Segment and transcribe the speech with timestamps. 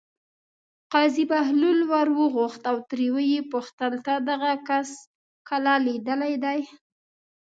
[0.93, 4.89] قاضي بهلول ور وغوښت او ترې ویې پوښتل: تا دغه کس
[5.49, 6.59] کله لیدلی دی.